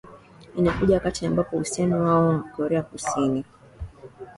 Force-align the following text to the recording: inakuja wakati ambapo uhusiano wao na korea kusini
inakuja 0.57 0.93
wakati 0.95 1.25
ambapo 1.25 1.55
uhusiano 1.55 2.03
wao 2.03 2.33
na 2.33 2.39
korea 2.39 2.81
kusini 2.83 3.45